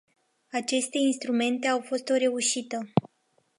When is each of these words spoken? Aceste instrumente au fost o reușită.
Aceste 0.51 0.97
instrumente 0.99 1.67
au 1.71 1.81
fost 1.81 2.09
o 2.09 2.17
reușită. 2.17 2.91